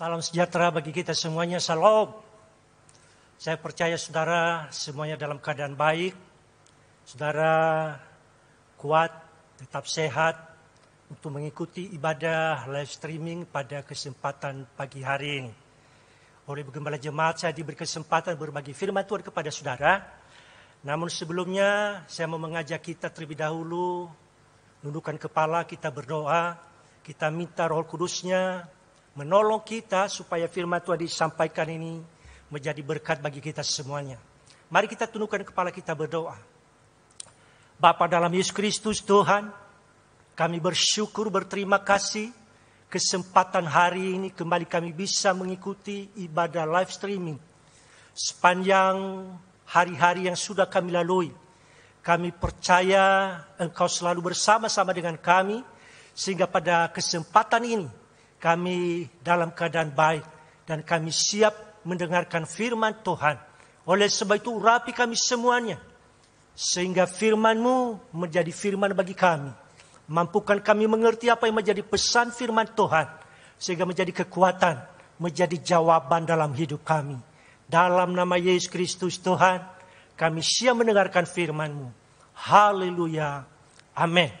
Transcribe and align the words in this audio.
Salam 0.00 0.24
sejahtera 0.24 0.72
bagi 0.72 0.96
kita 0.96 1.12
semuanya, 1.12 1.60
salam. 1.60 2.16
Saya 3.36 3.60
percaya 3.60 4.00
saudara 4.00 4.64
semuanya 4.72 5.20
dalam 5.20 5.36
keadaan 5.36 5.76
baik, 5.76 6.16
saudara 7.04 8.00
kuat, 8.80 9.12
tetap 9.60 9.84
sehat 9.84 10.40
untuk 11.12 11.36
mengikuti 11.36 11.92
ibadah 11.92 12.64
live 12.72 12.88
streaming 12.88 13.44
pada 13.44 13.84
kesempatan 13.84 14.64
pagi 14.72 15.04
hari 15.04 15.44
ini. 15.44 15.52
Oleh 16.48 16.64
Gembala 16.64 16.96
Jemaat 16.96 17.44
saya 17.44 17.52
diberi 17.52 17.76
kesempatan 17.76 18.40
berbagi 18.40 18.72
firman 18.72 19.04
Tuhan 19.04 19.20
kepada 19.20 19.52
saudara. 19.52 20.00
Namun 20.80 21.12
sebelumnya 21.12 22.00
saya 22.08 22.24
mau 22.24 22.40
mengajak 22.40 22.80
kita 22.80 23.12
terlebih 23.12 23.36
dahulu 23.36 24.08
nundukkan 24.80 25.20
kepala, 25.20 25.68
kita 25.68 25.92
berdoa, 25.92 26.56
kita 27.04 27.28
minta 27.28 27.68
roh 27.68 27.84
kudusnya 27.84 28.79
menolong 29.20 29.60
kita 29.60 30.08
supaya 30.08 30.48
firman 30.48 30.80
Tuhan 30.80 31.04
disampaikan 31.04 31.68
ini 31.68 32.00
menjadi 32.48 32.80
berkat 32.80 33.20
bagi 33.20 33.44
kita 33.44 33.60
semuanya. 33.60 34.16
Mari 34.72 34.88
kita 34.88 35.04
tundukkan 35.04 35.44
kepala 35.44 35.68
kita 35.68 35.92
berdoa. 35.92 36.40
Bapa 37.76 38.08
dalam 38.08 38.32
Yesus 38.32 38.56
Kristus 38.56 39.04
Tuhan, 39.04 39.52
kami 40.32 40.56
bersyukur 40.56 41.28
berterima 41.28 41.84
kasih 41.84 42.32
kesempatan 42.88 43.68
hari 43.68 44.16
ini 44.16 44.28
kembali 44.32 44.64
kami 44.64 44.96
bisa 44.96 45.36
mengikuti 45.36 46.08
ibadah 46.16 46.64
live 46.64 46.88
streaming 46.88 47.38
sepanjang 48.16 49.28
hari-hari 49.68 50.32
yang 50.32 50.38
sudah 50.38 50.64
kami 50.64 50.96
lalui. 50.96 51.30
Kami 52.00 52.32
percaya 52.32 53.36
Engkau 53.60 53.84
selalu 53.84 54.32
bersama-sama 54.32 54.96
dengan 54.96 55.20
kami 55.20 55.60
sehingga 56.16 56.48
pada 56.48 56.88
kesempatan 56.88 57.62
ini 57.68 57.99
kami 58.40 59.06
dalam 59.20 59.52
keadaan 59.52 59.92
baik 59.92 60.24
dan 60.64 60.80
kami 60.80 61.12
siap 61.12 61.84
mendengarkan 61.84 62.48
firman 62.48 62.96
Tuhan. 63.04 63.36
Oleh 63.84 64.08
sebab 64.08 64.40
itu 64.40 64.56
urapi 64.56 64.96
kami 64.96 65.14
semuanya 65.14 65.76
sehingga 66.56 67.04
firman-Mu 67.04 68.10
menjadi 68.16 68.50
firman 68.50 68.92
bagi 68.96 69.14
kami. 69.16 69.52
Mampukan 70.10 70.58
kami 70.58 70.90
mengerti 70.90 71.30
apa 71.30 71.46
yang 71.46 71.62
menjadi 71.62 71.84
pesan 71.86 72.34
firman 72.34 72.66
Tuhan 72.74 73.06
sehingga 73.60 73.86
menjadi 73.86 74.24
kekuatan, 74.24 74.76
menjadi 75.20 75.56
jawaban 75.60 76.26
dalam 76.26 76.50
hidup 76.56 76.82
kami. 76.82 77.20
Dalam 77.70 78.16
nama 78.16 78.34
Yesus 78.34 78.66
Kristus 78.66 79.22
Tuhan, 79.22 79.62
kami 80.18 80.42
siap 80.42 80.74
mendengarkan 80.74 81.22
firman-Mu. 81.28 81.86
Haleluya. 82.34 83.46
Amin. 83.94 84.39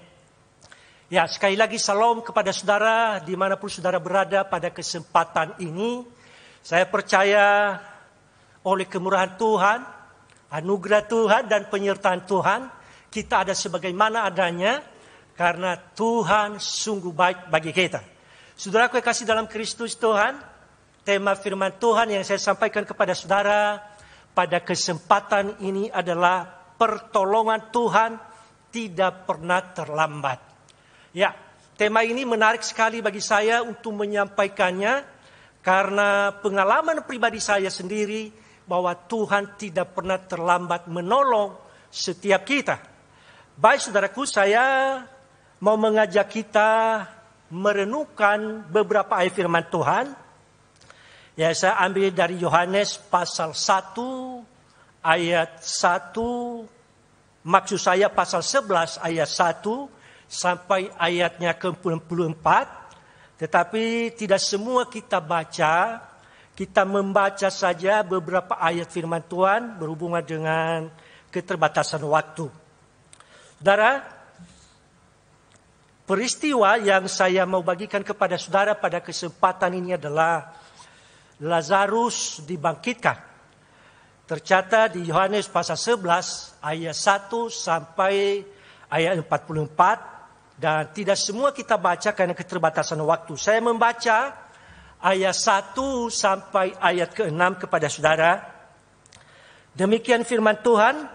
Ya, 1.10 1.26
sekali 1.26 1.58
lagi 1.58 1.74
salam 1.74 2.22
kepada 2.22 2.54
saudara 2.54 3.18
di 3.18 3.34
mana 3.34 3.58
pun 3.58 3.66
saudara 3.66 3.98
berada 3.98 4.46
pada 4.46 4.70
kesempatan 4.70 5.58
ini. 5.58 6.06
Saya 6.62 6.86
percaya 6.86 7.74
oleh 8.62 8.86
kemurahan 8.86 9.34
Tuhan, 9.34 9.82
anugerah 10.54 11.02
Tuhan 11.10 11.50
dan 11.50 11.66
penyertaan 11.66 12.30
Tuhan, 12.30 12.70
kita 13.10 13.42
ada 13.42 13.58
sebagaimana 13.58 14.22
adanya 14.22 14.86
karena 15.34 15.74
Tuhan 15.98 16.62
sungguh 16.62 17.10
baik 17.10 17.50
bagi 17.50 17.74
kita. 17.74 18.06
Saudara 18.54 18.86
yang 18.86 19.02
kasih 19.02 19.26
dalam 19.26 19.50
Kristus 19.50 19.98
Tuhan, 19.98 20.38
tema 21.02 21.34
firman 21.34 21.74
Tuhan 21.74 22.14
yang 22.14 22.22
saya 22.22 22.38
sampaikan 22.38 22.86
kepada 22.86 23.18
saudara 23.18 23.82
pada 24.30 24.62
kesempatan 24.62 25.58
ini 25.58 25.90
adalah 25.90 26.46
pertolongan 26.78 27.66
Tuhan 27.74 28.14
tidak 28.70 29.26
pernah 29.26 29.58
terlambat. 29.74 30.49
Ya, 31.10 31.34
tema 31.74 32.06
ini 32.06 32.22
menarik 32.22 32.62
sekali 32.62 33.02
bagi 33.02 33.18
saya 33.18 33.66
untuk 33.66 33.98
menyampaikannya 33.98 35.02
karena 35.58 36.38
pengalaman 36.38 37.02
pribadi 37.02 37.42
saya 37.42 37.66
sendiri 37.66 38.30
bahwa 38.62 38.94
Tuhan 38.94 39.58
tidak 39.58 39.98
pernah 39.98 40.22
terlambat 40.22 40.86
menolong 40.86 41.58
setiap 41.90 42.46
kita. 42.46 42.78
Baik 43.58 43.82
saudaraku, 43.82 44.22
saya 44.22 45.02
mau 45.58 45.74
mengajak 45.74 46.30
kita 46.30 47.02
merenungkan 47.50 48.70
beberapa 48.70 49.18
ayat 49.18 49.34
firman 49.34 49.66
Tuhan. 49.66 50.14
Ya, 51.34 51.50
saya 51.58 51.74
ambil 51.82 52.14
dari 52.14 52.38
Yohanes 52.38 53.02
pasal 53.10 53.50
1 53.50 54.46
ayat 55.02 55.58
1 55.58 56.14
maksud 57.40 57.80
saya 57.82 58.06
pasal 58.12 58.46
11 58.46 59.02
ayat 59.02 59.26
1 59.26 59.99
sampai 60.30 60.86
ayatnya 60.94 61.58
ke-44. 61.58 62.46
Tetapi 63.34 64.14
tidak 64.14 64.38
semua 64.38 64.86
kita 64.86 65.18
baca, 65.18 65.98
kita 66.54 66.86
membaca 66.86 67.50
saja 67.50 68.06
beberapa 68.06 68.54
ayat 68.54 68.86
firman 68.86 69.26
Tuhan 69.26 69.82
berhubungan 69.82 70.22
dengan 70.22 70.86
keterbatasan 71.34 72.06
waktu. 72.06 72.46
Saudara, 73.58 74.06
peristiwa 76.06 76.78
yang 76.78 77.10
saya 77.10 77.42
mau 77.42 77.66
bagikan 77.66 78.06
kepada 78.06 78.38
saudara 78.38 78.78
pada 78.78 79.02
kesempatan 79.02 79.74
ini 79.74 79.98
adalah 79.98 80.54
Lazarus 81.42 82.44
dibangkitkan. 82.44 83.18
Tercatat 84.28 84.94
di 84.94 85.10
Yohanes 85.10 85.50
pasal 85.50 85.74
11 85.74 86.62
ayat 86.62 86.94
1 86.94 87.50
sampai 87.50 88.44
ayat 88.86 89.18
44 89.18 90.19
dan 90.60 90.92
tidak 90.92 91.16
semua 91.16 91.56
kita 91.56 91.80
baca 91.80 92.12
karena 92.12 92.36
keterbatasan 92.36 93.00
waktu. 93.00 93.32
Saya 93.40 93.64
membaca 93.64 94.36
ayat 95.00 95.32
1 95.32 95.72
sampai 96.12 96.76
ayat 96.76 97.16
ke-6 97.16 97.64
kepada 97.64 97.88
saudara. 97.88 98.44
Demikian 99.72 100.20
firman 100.20 100.60
Tuhan, 100.60 101.08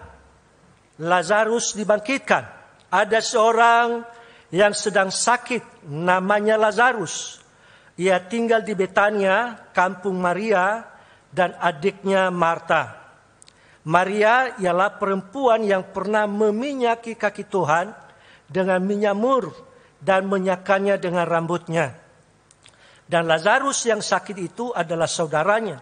Lazarus 0.98 1.78
dibangkitkan. 1.78 2.42
Ada 2.90 3.22
seorang 3.22 4.02
yang 4.50 4.74
sedang 4.74 5.14
sakit, 5.14 5.86
namanya 5.94 6.58
Lazarus. 6.58 7.38
Ia 8.02 8.18
tinggal 8.26 8.66
di 8.66 8.74
Betania, 8.74 9.70
kampung 9.70 10.18
Maria, 10.18 10.82
dan 11.30 11.54
adiknya 11.62 12.34
Marta. 12.34 12.98
Maria 13.86 14.58
ialah 14.58 14.98
perempuan 14.98 15.62
yang 15.62 15.94
pernah 15.94 16.26
meminyaki 16.26 17.14
kaki 17.14 17.46
Tuhan 17.46 18.05
dengan 18.46 18.78
minyak 18.82 19.16
mur 19.18 19.50
dan 19.98 20.30
menyakannya 20.30 20.96
dengan 21.02 21.26
rambutnya. 21.26 21.94
Dan 23.06 23.30
Lazarus 23.30 23.86
yang 23.86 24.02
sakit 24.02 24.36
itu 24.38 24.74
adalah 24.74 25.06
saudaranya. 25.06 25.78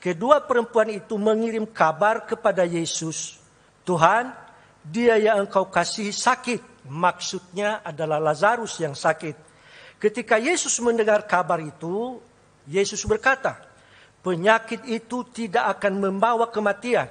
Kedua 0.00 0.42
perempuan 0.42 0.90
itu 0.90 1.14
mengirim 1.20 1.68
kabar 1.68 2.26
kepada 2.26 2.66
Yesus. 2.66 3.38
Tuhan, 3.86 4.34
dia 4.82 5.14
yang 5.20 5.46
engkau 5.46 5.68
kasih 5.70 6.10
sakit. 6.10 6.88
Maksudnya 6.90 7.84
adalah 7.86 8.18
Lazarus 8.18 8.80
yang 8.82 8.96
sakit. 8.96 9.36
Ketika 10.00 10.40
Yesus 10.40 10.80
mendengar 10.80 11.28
kabar 11.28 11.60
itu, 11.60 12.18
Yesus 12.66 13.04
berkata, 13.04 13.60
penyakit 14.24 14.88
itu 14.88 15.22
tidak 15.28 15.78
akan 15.78 16.00
membawa 16.00 16.48
kematian, 16.48 17.06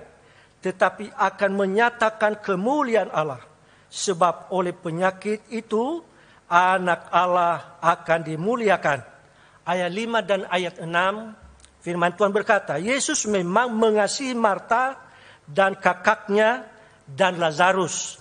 tetapi 0.60 1.14
akan 1.14 1.52
menyatakan 1.54 2.42
kemuliaan 2.42 3.14
Allah 3.14 3.49
sebab 3.90 4.54
oleh 4.54 4.72
penyakit 4.72 5.50
itu 5.50 6.06
anak 6.50 7.10
Allah 7.10 7.78
akan 7.82 8.20
dimuliakan. 8.26 9.02
Ayat 9.66 9.92
5 9.94 10.30
dan 10.30 10.42
ayat 10.50 10.82
6 10.82 10.90
firman 11.82 12.14
Tuhan 12.14 12.34
berkata, 12.34 12.78
Yesus 12.82 13.26
memang 13.30 13.74
mengasihi 13.74 14.34
Marta 14.34 14.98
dan 15.46 15.78
kakaknya 15.78 16.66
dan 17.06 17.38
Lazarus. 17.38 18.18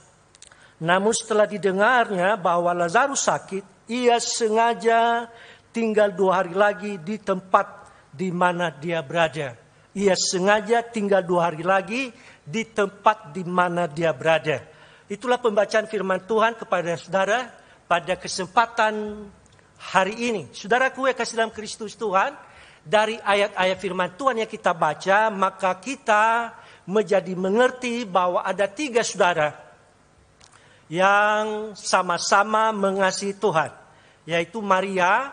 Namun 0.81 1.13
setelah 1.13 1.45
didengarnya 1.45 2.37
bahwa 2.41 2.73
Lazarus 2.73 3.27
sakit, 3.29 3.89
ia 3.91 4.21
sengaja 4.21 5.27
tinggal 5.73 6.13
dua 6.13 6.45
hari 6.45 6.55
lagi 6.55 6.93
di 7.01 7.17
tempat 7.21 7.89
di 8.13 8.29
mana 8.33 8.73
dia 8.73 9.05
berada. 9.05 9.57
Ia 9.97 10.15
sengaja 10.15 10.85
tinggal 10.85 11.25
dua 11.25 11.51
hari 11.51 11.65
lagi 11.65 12.13
di 12.45 12.63
tempat 12.69 13.35
di 13.35 13.43
mana 13.43 13.91
dia 13.91 14.15
berada. 14.15 14.78
Itulah 15.09 15.41
pembacaan 15.41 15.89
firman 15.89 16.29
Tuhan 16.29 16.53
kepada 16.61 16.93
saudara 17.01 17.49
pada 17.89 18.13
kesempatan 18.21 19.25
hari 19.81 20.15
ini. 20.29 20.43
Saudaraku 20.53 21.09
yang 21.09 21.17
kasih 21.17 21.41
dalam 21.41 21.49
Kristus 21.49 21.97
Tuhan, 21.97 22.37
dari 22.85 23.17
ayat-ayat 23.17 23.79
firman 23.81 24.13
Tuhan 24.21 24.45
yang 24.45 24.51
kita 24.53 24.77
baca, 24.77 25.33
maka 25.33 25.73
kita 25.81 26.53
menjadi 26.85 27.33
mengerti 27.33 28.05
bahwa 28.05 28.45
ada 28.45 28.69
tiga 28.69 29.01
saudara 29.01 29.57
yang 30.93 31.73
sama-sama 31.73 32.69
mengasihi 32.77 33.33
Tuhan, 33.33 33.73
yaitu 34.29 34.61
Maria, 34.61 35.33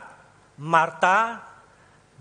Marta, 0.55 1.43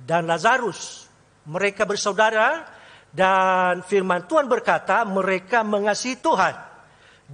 dan 0.03 0.27
Lazarus. 0.27 1.07
Mereka 1.47 1.87
bersaudara 1.87 2.67
dan 3.15 3.87
firman 3.87 4.27
Tuhan 4.27 4.51
berkata 4.51 5.07
mereka 5.07 5.63
mengasihi 5.63 6.19
Tuhan 6.19 6.74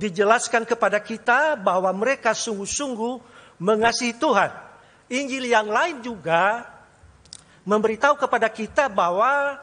dijelaskan 0.00 0.64
kepada 0.64 0.96
kita 0.96 1.60
bahwa 1.60 1.92
mereka 1.92 2.32
sungguh-sungguh 2.32 3.20
mengasihi 3.60 4.16
Tuhan. 4.16 4.48
Injil 5.12 5.44
yang 5.44 5.68
lain 5.68 6.00
juga 6.00 6.64
memberitahu 7.68 8.16
kepada 8.16 8.48
kita 8.48 8.88
bahwa 8.88 9.60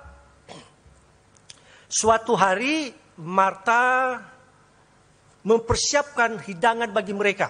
suatu 1.90 2.38
hari 2.38 2.94
Marta 3.18 4.22
mempersiapkan 5.42 6.38
hidangan 6.46 6.94
bagi 6.94 7.18
mereka. 7.18 7.50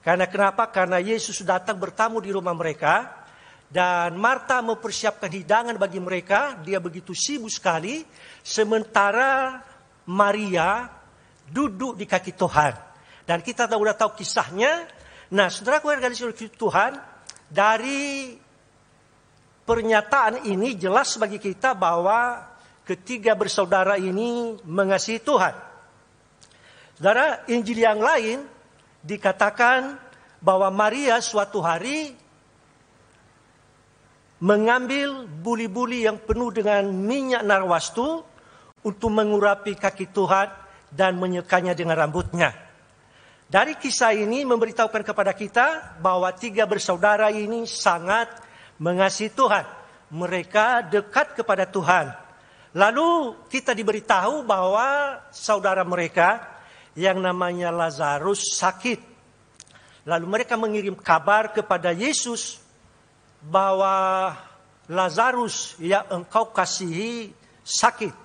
Karena 0.00 0.24
kenapa? 0.24 0.64
Karena 0.72 0.96
Yesus 0.96 1.44
datang 1.44 1.76
bertamu 1.76 2.24
di 2.24 2.32
rumah 2.32 2.56
mereka 2.56 3.24
dan 3.68 4.16
Marta 4.16 4.64
mempersiapkan 4.64 5.28
hidangan 5.28 5.76
bagi 5.76 6.00
mereka. 6.00 6.56
Dia 6.64 6.80
begitu 6.80 7.12
sibuk 7.12 7.52
sekali, 7.52 8.06
sementara 8.40 9.60
Maria 10.08 10.88
duduk 11.48 11.98
di 11.98 12.08
kaki 12.08 12.32
Tuhan. 12.36 12.72
Dan 13.24 13.40
kita 13.40 13.64
tahu 13.64 13.80
udah 13.88 13.96
tahu 13.96 14.16
kisahnya. 14.20 14.84
Nah, 15.32 15.48
saudara 15.48 15.80
keluarga 15.80 16.12
di 16.12 16.48
Tuhan, 16.52 16.92
dari 17.48 18.36
pernyataan 19.64 20.44
ini 20.44 20.76
jelas 20.76 21.16
bagi 21.16 21.40
kita 21.40 21.72
bahwa 21.72 22.44
ketiga 22.84 23.32
bersaudara 23.32 23.96
ini 23.96 24.60
mengasihi 24.68 25.20
Tuhan. 25.24 25.54
Saudara, 27.00 27.42
Injil 27.48 27.80
yang 27.80 27.98
lain 27.98 28.44
dikatakan 29.00 29.96
bahwa 30.44 30.68
Maria 30.68 31.18
suatu 31.24 31.64
hari 31.64 32.12
mengambil 34.44 35.24
buli-buli 35.24 36.04
yang 36.04 36.20
penuh 36.20 36.52
dengan 36.52 36.84
minyak 36.92 37.40
narwastu 37.40 38.20
untuk 38.84 39.08
mengurapi 39.08 39.72
kaki 39.72 40.12
Tuhan 40.12 40.63
dan 40.94 41.18
menyekanya 41.18 41.74
dengan 41.74 41.98
rambutnya. 41.98 42.54
Dari 43.50 43.76
kisah 43.76 44.14
ini 44.16 44.46
memberitahukan 44.46 45.02
kepada 45.04 45.34
kita 45.34 45.98
bahwa 46.00 46.30
tiga 46.32 46.64
bersaudara 46.64 47.28
ini 47.34 47.68
sangat 47.68 48.30
mengasihi 48.80 49.30
Tuhan. 49.34 49.66
Mereka 50.14 50.88
dekat 50.88 51.34
kepada 51.34 51.66
Tuhan. 51.66 52.14
Lalu 52.74 53.38
kita 53.50 53.74
diberitahu 53.74 54.42
bahwa 54.46 55.18
saudara 55.30 55.86
mereka 55.86 56.42
yang 56.98 57.18
namanya 57.22 57.70
Lazarus 57.70 58.58
sakit. 58.58 58.98
Lalu 60.06 60.26
mereka 60.26 60.54
mengirim 60.58 60.94
kabar 60.98 61.54
kepada 61.54 61.94
Yesus 61.94 62.58
bahwa 63.44 64.34
Lazarus 64.90 65.78
yang 65.78 66.04
engkau 66.10 66.50
kasihi 66.50 67.30
sakit. 67.62 68.23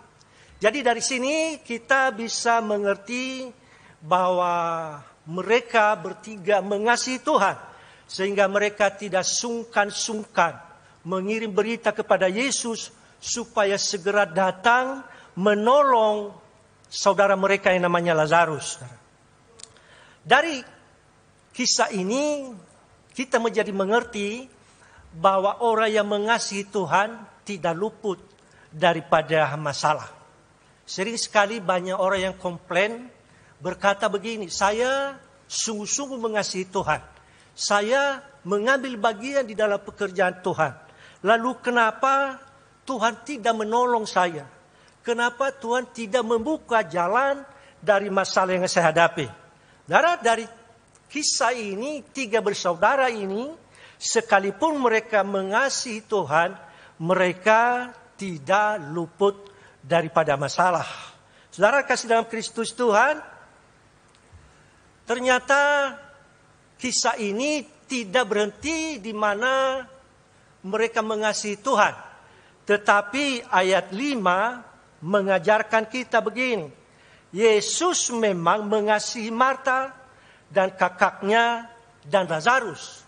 Jadi 0.59 0.83
dari 0.83 0.99
sini 0.99 1.63
kita 1.63 2.11
bisa 2.11 2.59
mengerti 2.59 3.47
bahwa 4.03 4.99
mereka 5.23 5.95
bertiga 5.95 6.59
mengasihi 6.59 7.23
Tuhan 7.23 7.55
sehingga 8.03 8.43
mereka 8.51 8.91
tidak 8.91 9.23
sungkan-sungkan 9.23 10.59
mengirim 11.07 11.55
berita 11.55 11.95
kepada 11.95 12.27
Yesus 12.27 12.91
supaya 13.23 13.79
segera 13.79 14.27
datang 14.27 15.07
menolong 15.39 16.35
saudara 16.91 17.39
mereka 17.39 17.71
yang 17.71 17.87
namanya 17.87 18.11
Lazarus. 18.11 18.83
Dari 20.19 20.59
kisah 21.55 21.95
ini 21.95 22.51
kita 23.15 23.39
menjadi 23.39 23.71
mengerti 23.71 24.43
bahwa 25.15 25.63
orang 25.63 25.87
yang 25.87 26.07
mengasihi 26.11 26.67
Tuhan 26.67 27.15
tidak 27.47 27.79
luput 27.79 28.19
daripada 28.75 29.55
masalah. 29.55 30.18
Sering 30.89 31.21
sekali 31.21 31.61
banyak 31.61 31.93
orang 31.93 32.33
yang 32.33 32.35
komplain 32.41 33.05
berkata 33.61 34.09
begini, 34.09 34.49
saya 34.49 35.13
sungguh-sungguh 35.45 36.17
mengasihi 36.17 36.65
Tuhan 36.65 37.19
saya 37.59 38.23
mengambil 38.47 38.95
bagian 38.95 39.43
di 39.43 39.51
dalam 39.51 39.83
pekerjaan 39.83 40.39
Tuhan. 40.39 40.71
Lalu 41.27 41.59
kenapa 41.59 42.39
Tuhan 42.87 43.27
tidak 43.27 43.51
menolong 43.51 44.07
saya? 44.07 44.47
Kenapa 45.03 45.51
Tuhan 45.51 45.91
tidak 45.91 46.23
membuka 46.23 46.79
jalan 46.87 47.43
dari 47.83 48.07
masalah 48.07 48.55
yang 48.55 48.63
saya 48.71 48.95
hadapi? 48.95 49.27
Darah 49.83 50.15
dari 50.15 50.47
kisah 51.11 51.51
ini, 51.51 51.99
tiga 52.15 52.39
bersaudara 52.39 53.11
ini, 53.11 53.51
sekalipun 53.99 54.79
mereka 54.79 55.27
mengasihi 55.27 55.99
Tuhan, 56.07 56.55
mereka 57.03 57.91
tidak 58.15 58.79
luput 58.95 59.48
daripada 59.83 60.35
masalah. 60.35 60.85
Saudara 61.49 61.81
kasih 61.83 62.11
dalam 62.11 62.27
Kristus 62.29 62.71
Tuhan, 62.75 63.19
ternyata 65.09 65.95
kisah 66.77 67.17
ini 67.17 67.65
tidak 67.89 68.29
berhenti 68.29 69.01
di 69.01 69.11
mana 69.11 69.83
mereka 70.63 71.01
mengasihi 71.01 71.57
Tuhan. 71.57 71.95
Tetapi 72.69 73.49
ayat 73.49 73.89
5 73.89 75.01
mengajarkan 75.01 75.89
kita 75.89 76.21
begini. 76.21 76.69
Yesus 77.33 78.13
memang 78.13 78.65
mengasihi 78.65 79.33
Marta 79.33 79.93
dan 80.49 80.73
kakaknya 80.73 81.69
dan 82.05 82.25
Lazarus. 82.25 83.05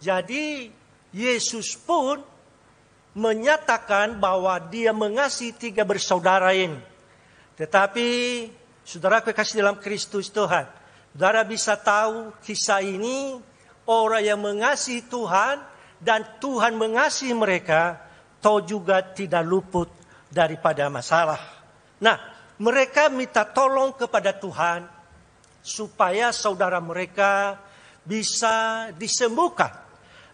Jadi 0.00 0.72
Yesus 1.12 1.76
pun 1.76 2.20
menyatakan 3.20 4.16
bahwa 4.16 4.56
dia 4.72 4.96
mengasihi 4.96 5.52
tiga 5.52 5.84
bersaudara 5.84 6.56
ini. 6.56 6.80
Tetapi 7.60 8.08
saudara 8.80 9.20
kekasih 9.20 9.60
dalam 9.60 9.76
Kristus 9.76 10.32
Tuhan, 10.32 10.64
Saudara 11.10 11.42
bisa 11.42 11.74
tahu 11.74 12.30
kisah 12.38 12.86
ini 12.86 13.34
orang 13.90 14.22
yang 14.22 14.38
mengasihi 14.38 15.10
Tuhan 15.10 15.58
dan 15.98 16.22
Tuhan 16.38 16.78
mengasihi 16.78 17.34
mereka, 17.34 17.98
tahu 18.38 18.62
juga 18.62 19.02
tidak 19.02 19.42
luput 19.42 19.90
daripada 20.30 20.86
masalah. 20.86 21.42
Nah, 21.98 22.14
mereka 22.62 23.10
minta 23.10 23.42
tolong 23.42 23.90
kepada 23.98 24.30
Tuhan 24.30 24.86
supaya 25.60 26.30
saudara 26.30 26.78
mereka 26.78 27.58
bisa 28.06 28.88
disembuhkan. 28.94 29.74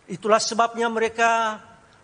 Itulah 0.06 0.38
sebabnya 0.38 0.92
mereka 0.92 1.56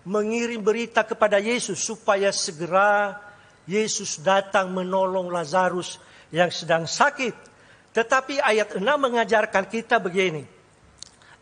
mengirim 0.03 0.63
berita 0.63 1.07
kepada 1.07 1.39
Yesus 1.39 1.79
supaya 1.79 2.35
segera 2.35 3.19
Yesus 3.67 4.19
datang 4.19 4.75
menolong 4.75 5.31
Lazarus 5.31 6.03
yang 6.35 6.51
sedang 6.51 6.89
sakit 6.89 7.53
tetapi 7.93 8.41
ayat 8.41 8.81
6 8.81 8.81
mengajarkan 8.81 9.69
kita 9.69 10.01
begini. 10.01 10.49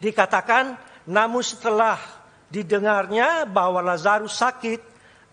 Dikatakan, 0.02 0.74
namun 1.06 1.46
setelah 1.46 1.96
didengarnya 2.50 3.46
bahwa 3.46 3.78
Lazarus 3.78 4.34
sakit, 4.34 4.82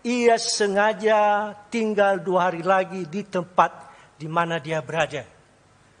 ia 0.06 0.38
sengaja 0.38 1.52
tinggal 1.74 2.22
dua 2.22 2.48
hari 2.48 2.62
lagi 2.62 3.02
di 3.10 3.26
tempat 3.26 3.90
di 4.14 4.30
mana 4.30 4.62
dia 4.62 4.78
berada. 4.78 5.26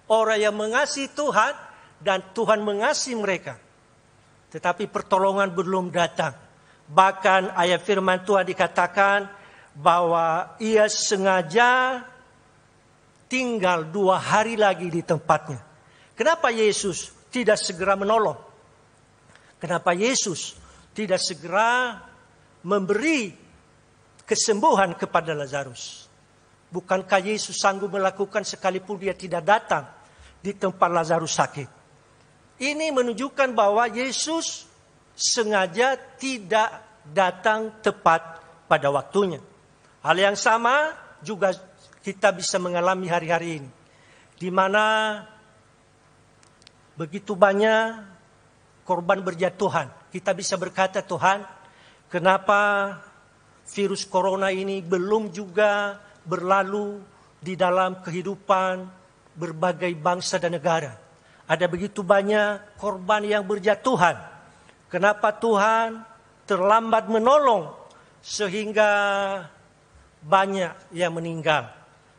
Orang 0.06 0.38
yang 0.38 0.54
mengasihi 0.54 1.10
Tuhan 1.10 1.52
dan 1.98 2.22
Tuhan 2.30 2.62
mengasihi 2.62 3.18
mereka. 3.18 3.58
Tetapi 4.54 4.86
pertolongan 4.86 5.50
belum 5.50 5.90
datang. 5.90 6.32
Bahkan 6.88 7.52
ayat 7.52 7.84
firman 7.84 8.24
Tuhan 8.24 8.48
dikatakan 8.48 9.28
bahwa 9.76 10.56
ia 10.56 10.88
sengaja 10.88 12.00
tinggal 13.28 13.84
dua 13.84 14.16
hari 14.16 14.56
lagi 14.56 14.88
di 14.88 15.04
tempatnya. 15.04 15.60
Kenapa 16.16 16.48
Yesus 16.48 17.12
tidak 17.28 17.60
segera 17.60 17.94
menolong? 17.94 18.40
Kenapa 19.60 19.92
Yesus 19.92 20.56
tidak 20.96 21.20
segera 21.20 22.00
memberi 22.64 23.36
kesembuhan 24.24 24.96
kepada 24.96 25.36
Lazarus? 25.36 26.08
Bukankah 26.68 27.20
Yesus 27.24 27.56
sanggup 27.60 27.92
melakukan 27.92 28.44
sekalipun 28.44 29.00
dia 29.00 29.16
tidak 29.16 29.44
datang 29.44 29.88
di 30.40 30.52
tempat 30.52 30.88
Lazarus 30.88 31.32
sakit? 31.36 31.68
Ini 32.58 32.92
menunjukkan 32.92 33.54
bahwa 33.54 33.88
Yesus 33.88 34.67
sengaja 35.18 35.98
tidak 36.14 37.02
datang 37.10 37.82
tepat 37.82 38.38
pada 38.70 38.86
waktunya. 38.94 39.42
Hal 40.06 40.14
yang 40.14 40.38
sama 40.38 40.94
juga 41.18 41.50
kita 42.06 42.30
bisa 42.30 42.62
mengalami 42.62 43.10
hari-hari 43.10 43.58
ini. 43.58 43.70
Di 44.38 44.54
mana 44.54 45.18
begitu 46.94 47.34
banyak 47.34 48.06
korban 48.86 49.18
berjatuhan. 49.20 49.90
Kita 50.14 50.30
bisa 50.32 50.54
berkata, 50.54 51.02
Tuhan, 51.02 51.42
kenapa 52.06 52.94
virus 53.74 54.06
corona 54.06 54.54
ini 54.54 54.80
belum 54.80 55.34
juga 55.34 55.98
berlalu 56.22 57.02
di 57.42 57.58
dalam 57.58 58.00
kehidupan 58.00 58.86
berbagai 59.34 59.92
bangsa 59.98 60.38
dan 60.38 60.54
negara. 60.56 60.96
Ada 61.48 61.66
begitu 61.66 62.00
banyak 62.06 62.78
korban 62.80 63.24
yang 63.26 63.42
berjatuhan. 63.42 64.37
Kenapa 64.88 65.36
Tuhan 65.36 66.00
terlambat 66.48 67.12
menolong 67.12 67.76
sehingga 68.24 68.90
banyak 70.24 70.96
yang 70.96 71.12
meninggal? 71.12 71.68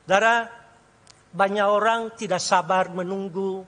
Saudara, 0.06 0.46
banyak 1.34 1.66
orang 1.66 2.14
tidak 2.14 2.42
sabar 2.42 2.94
menunggu 2.94 3.66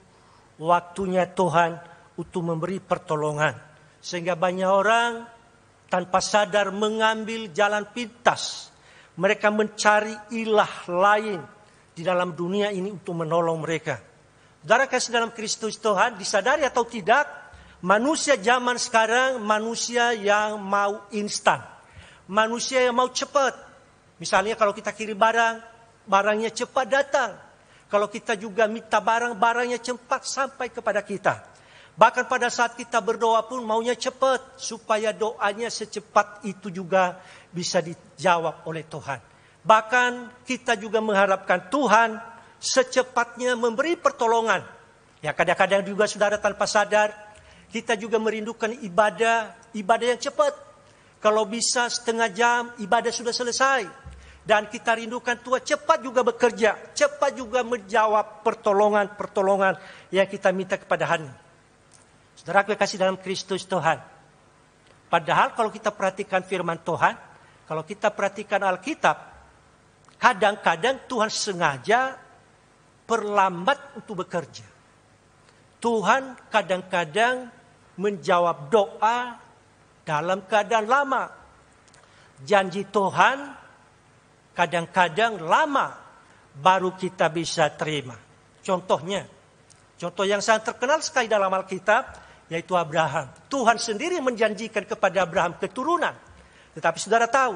waktunya 0.62 1.26
Tuhan 1.26 1.82
untuk 2.18 2.46
memberi 2.46 2.78
pertolongan. 2.78 3.58
Sehingga 4.02 4.38
banyak 4.38 4.70
orang 4.70 5.26
tanpa 5.90 6.22
sadar 6.22 6.70
mengambil 6.70 7.50
jalan 7.50 7.90
pintas. 7.90 8.70
Mereka 9.18 9.50
mencari 9.50 10.14
ilah 10.34 10.74
lain 10.90 11.42
di 11.92 12.02
dalam 12.06 12.38
dunia 12.38 12.70
ini 12.70 12.94
untuk 12.94 13.18
menolong 13.18 13.66
mereka. 13.66 13.98
Saudara 14.62 14.86
kasih 14.86 15.10
dalam 15.10 15.34
Kristus 15.34 15.82
Tuhan, 15.82 16.22
disadari 16.22 16.62
atau 16.62 16.86
tidak, 16.86 17.26
manusia 17.82 18.38
zaman 18.38 18.78
sekarang 18.78 19.42
manusia 19.42 20.14
yang 20.14 20.62
mau 20.62 21.06
instan. 21.14 21.62
Manusia 22.30 22.86
yang 22.86 22.96
mau 22.96 23.10
cepat. 23.12 23.58
Misalnya 24.22 24.56
kalau 24.56 24.72
kita 24.72 24.94
kirim 24.94 25.18
barang, 25.18 25.60
barangnya 26.06 26.54
cepat 26.54 26.86
datang. 26.88 27.32
Kalau 27.92 28.08
kita 28.08 28.40
juga 28.40 28.72
minta 28.72 29.04
barang, 29.04 29.36
barangnya 29.36 29.82
cepat 29.84 30.24
sampai 30.24 30.72
kepada 30.72 31.04
kita. 31.04 31.52
Bahkan 31.92 32.32
pada 32.32 32.48
saat 32.48 32.80
kita 32.80 33.04
berdoa 33.04 33.44
pun 33.46 33.60
maunya 33.68 34.00
cepat 34.00 34.56
supaya 34.56 35.12
doanya 35.12 35.68
secepat 35.68 36.48
itu 36.48 36.72
juga 36.72 37.20
bisa 37.52 37.84
dijawab 37.84 38.64
oleh 38.64 38.88
Tuhan. 38.88 39.20
Bahkan 39.62 40.42
kita 40.48 40.80
juga 40.80 41.04
mengharapkan 41.04 41.68
Tuhan 41.68 42.16
secepatnya 42.58 43.60
memberi 43.60 44.00
pertolongan. 44.00 44.64
Ya 45.20 45.36
kadang-kadang 45.36 45.86
juga 45.86 46.08
saudara 46.08 46.40
tanpa 46.40 46.66
sadar 46.66 47.14
kita 47.72 47.96
juga 47.96 48.20
merindukan 48.20 48.70
ibadah, 48.84 49.72
ibadah 49.72 50.08
yang 50.14 50.22
cepat. 50.22 50.52
Kalau 51.24 51.48
bisa 51.48 51.88
setengah 51.88 52.30
jam 52.30 52.62
ibadah 52.84 53.10
sudah 53.10 53.32
selesai. 53.32 53.88
Dan 54.42 54.68
kita 54.68 54.98
rindukan 54.98 55.38
Tuhan 55.38 55.62
cepat 55.62 56.02
juga 56.02 56.26
bekerja, 56.26 56.74
cepat 56.98 57.38
juga 57.38 57.62
menjawab 57.62 58.42
pertolongan-pertolongan 58.42 59.78
yang 60.10 60.26
kita 60.26 60.50
minta 60.50 60.82
kepada 60.82 61.06
Hari. 61.06 61.30
Saudara 62.42 62.66
kasih 62.66 62.98
dalam 62.98 63.22
Kristus 63.22 63.70
Tuhan. 63.70 64.02
Padahal 65.14 65.54
kalau 65.54 65.70
kita 65.70 65.94
perhatikan 65.94 66.42
firman 66.42 66.82
Tuhan, 66.82 67.14
kalau 67.70 67.86
kita 67.86 68.10
perhatikan 68.10 68.66
Alkitab, 68.66 69.14
kadang-kadang 70.18 71.06
Tuhan 71.06 71.30
sengaja 71.30 72.18
perlambat 73.06 74.02
untuk 74.02 74.26
bekerja. 74.26 74.66
Tuhan 75.78 76.34
kadang-kadang 76.50 77.61
menjawab 78.00 78.72
doa 78.72 79.36
dalam 80.06 80.44
keadaan 80.48 80.88
lama. 80.88 81.24
Janji 82.42 82.88
Tuhan 82.90 83.38
kadang-kadang 84.56 85.42
lama 85.42 85.94
baru 86.58 86.94
kita 86.96 87.32
bisa 87.32 87.70
terima. 87.74 88.18
Contohnya, 88.62 89.26
contoh 89.98 90.26
yang 90.26 90.44
sangat 90.44 90.74
terkenal 90.74 91.00
sekali 91.02 91.26
dalam 91.30 91.50
Alkitab, 91.50 92.04
yaitu 92.52 92.76
Abraham. 92.76 93.32
Tuhan 93.48 93.78
sendiri 93.80 94.20
menjanjikan 94.20 94.84
kepada 94.86 95.24
Abraham 95.24 95.56
keturunan. 95.58 96.14
Tetapi 96.76 96.98
saudara 97.00 97.26
tahu, 97.30 97.56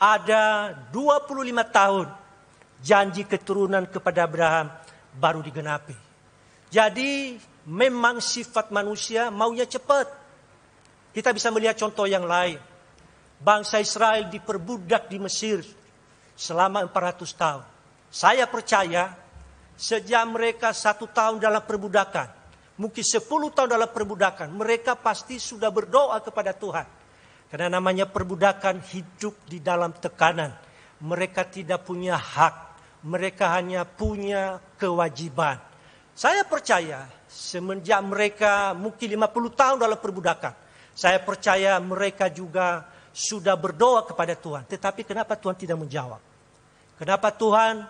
ada 0.00 0.74
25 0.90 1.30
tahun 1.70 2.06
janji 2.84 3.22
keturunan 3.24 3.86
kepada 3.88 4.26
Abraham 4.26 4.66
baru 5.16 5.40
digenapi. 5.40 5.96
Jadi 6.68 7.38
memang 7.68 8.20
sifat 8.20 8.68
manusia 8.72 9.32
maunya 9.32 9.64
cepat. 9.64 10.08
Kita 11.14 11.30
bisa 11.30 11.48
melihat 11.54 11.78
contoh 11.78 12.04
yang 12.04 12.26
lain. 12.26 12.58
Bangsa 13.38 13.78
Israel 13.78 14.28
diperbudak 14.32 15.08
di 15.12 15.18
Mesir 15.20 15.62
selama 16.34 16.82
400 16.88 17.28
tahun. 17.34 17.64
Saya 18.10 18.46
percaya 18.46 19.14
sejak 19.74 20.22
mereka 20.30 20.70
satu 20.70 21.10
tahun 21.10 21.42
dalam 21.42 21.62
perbudakan, 21.62 22.30
mungkin 22.78 23.02
10 23.02 23.26
tahun 23.26 23.68
dalam 23.70 23.90
perbudakan, 23.90 24.54
mereka 24.54 24.94
pasti 24.94 25.38
sudah 25.42 25.70
berdoa 25.70 26.18
kepada 26.22 26.54
Tuhan. 26.54 26.86
Karena 27.50 27.78
namanya 27.78 28.06
perbudakan 28.10 28.82
hidup 28.82 29.34
di 29.46 29.62
dalam 29.62 29.94
tekanan. 29.94 30.50
Mereka 31.04 31.46
tidak 31.50 31.86
punya 31.86 32.16
hak, 32.18 32.54
mereka 33.06 33.54
hanya 33.54 33.86
punya 33.86 34.58
kewajiban. 34.78 35.58
Saya 36.14 36.46
percaya 36.46 37.06
semenjak 37.34 37.98
mereka 38.06 38.70
mungkin 38.78 39.18
50 39.18 39.58
tahun 39.58 39.76
dalam 39.82 39.98
perbudakan, 39.98 40.54
saya 40.94 41.18
percaya 41.18 41.74
mereka 41.82 42.30
juga 42.30 42.86
sudah 43.10 43.58
berdoa 43.58 44.06
kepada 44.06 44.38
Tuhan. 44.38 44.62
Tetapi 44.70 45.02
kenapa 45.02 45.34
Tuhan 45.34 45.58
tidak 45.58 45.74
menjawab? 45.82 46.22
Kenapa 46.94 47.34
Tuhan 47.34 47.82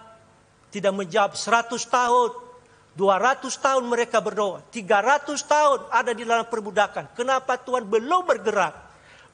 tidak 0.72 0.92
menjawab 0.96 1.36
100 1.36 1.76
tahun, 1.84 2.30
200 2.96 3.52
tahun 3.60 3.84
mereka 3.84 4.24
berdoa. 4.24 4.64
300 4.72 5.36
tahun 5.44 5.78
ada 5.92 6.10
di 6.16 6.24
dalam 6.24 6.48
perbudakan. 6.48 7.12
Kenapa 7.12 7.60
Tuhan 7.60 7.84
belum 7.84 8.22
bergerak 8.24 8.74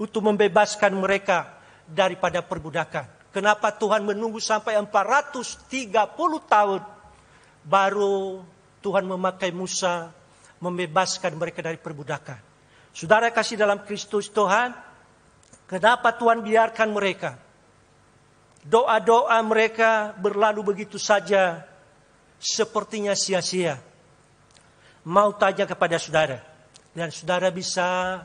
untuk 0.02 0.26
membebaskan 0.26 0.90
mereka 0.98 1.54
daripada 1.86 2.42
perbudakan? 2.42 3.06
Kenapa 3.30 3.70
Tuhan 3.70 4.02
menunggu 4.02 4.42
sampai 4.42 4.74
430 4.74 5.70
tahun 6.50 6.82
baru 7.62 8.42
Tuhan 8.80 9.04
memakai 9.04 9.52
Musa 9.52 10.12
membebaskan 10.60 11.36
mereka 11.36 11.60
dari 11.64 11.76
perbudakan? 11.76 12.40
Saudara 12.90 13.30
kasih 13.30 13.60
dalam 13.60 13.80
Kristus 13.86 14.28
Tuhan, 14.32 14.74
kenapa 15.70 16.10
Tuhan 16.16 16.42
biarkan 16.42 16.88
mereka? 16.90 17.38
Doa-doa 18.60 19.40
mereka 19.40 20.12
berlalu 20.20 20.74
begitu 20.74 21.00
saja 21.00 21.64
sepertinya 22.36 23.16
sia-sia. 23.16 23.80
Mau 25.04 25.32
tanya 25.32 25.64
kepada 25.64 25.96
saudara, 25.96 26.44
dan 26.92 27.08
saudara 27.08 27.48
bisa 27.48 28.20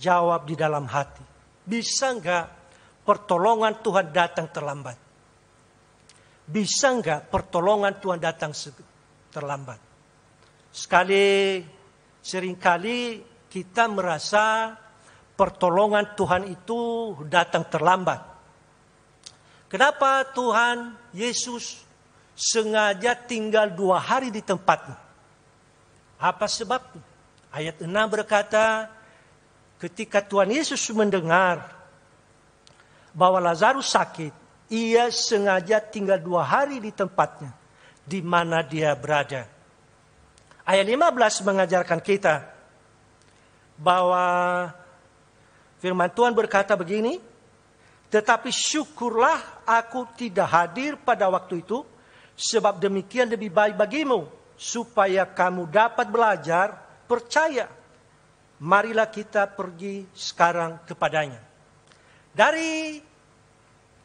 jawab 0.00 0.48
di 0.48 0.56
dalam 0.56 0.88
hati. 0.88 1.24
Bisa 1.66 2.08
enggak 2.14 2.46
pertolongan 3.04 3.76
Tuhan 3.84 4.12
datang 4.14 4.48
terlambat? 4.48 4.96
Bisa 6.46 6.94
enggak 6.94 7.28
pertolongan 7.28 8.00
Tuhan 8.00 8.16
datang 8.16 8.56
terlambat? 9.28 9.85
Sekali, 10.76 11.64
sering 12.20 12.52
kali 12.60 13.24
kita 13.48 13.88
merasa 13.88 14.76
pertolongan 15.32 16.12
Tuhan 16.12 16.52
itu 16.52 17.16
datang 17.24 17.64
terlambat. 17.64 18.20
Kenapa 19.72 20.20
Tuhan 20.36 20.92
Yesus 21.16 21.80
sengaja 22.36 23.16
tinggal 23.16 23.72
dua 23.72 23.96
hari 23.96 24.28
di 24.28 24.44
tempatnya. 24.44 25.00
Apa 26.20 26.44
sebabnya? 26.44 27.00
Ayat 27.48 27.80
6 27.80 27.88
berkata, 28.12 28.92
ketika 29.80 30.20
Tuhan 30.20 30.52
Yesus 30.52 30.84
mendengar 30.92 31.72
bahwa 33.16 33.40
Lazarus 33.40 33.88
sakit, 33.96 34.36
ia 34.68 35.08
sengaja 35.08 35.80
tinggal 35.80 36.20
dua 36.20 36.44
hari 36.44 36.84
di 36.84 36.92
tempatnya, 36.92 37.56
di 38.04 38.20
mana 38.20 38.60
dia 38.60 38.92
berada. 38.92 39.55
Ayat 40.66 40.82
15 40.82 41.46
mengajarkan 41.46 42.02
kita 42.02 42.42
bahwa 43.78 44.26
firman 45.78 46.10
Tuhan 46.10 46.34
berkata 46.34 46.74
begini, 46.74 47.22
tetapi 48.10 48.50
syukurlah 48.50 49.62
aku 49.62 50.10
tidak 50.18 50.50
hadir 50.50 50.98
pada 50.98 51.30
waktu 51.30 51.62
itu, 51.62 51.86
Sebab 52.36 52.76
demikian 52.76 53.32
lebih 53.32 53.48
baik 53.48 53.80
bagimu 53.80 54.28
supaya 54.60 55.24
kamu 55.24 55.72
dapat 55.72 56.04
belajar 56.12 56.76
percaya. 57.08 57.64
Marilah 58.60 59.08
kita 59.08 59.48
pergi 59.48 60.04
sekarang 60.12 60.84
kepadanya. 60.84 61.40
Dari 62.36 63.00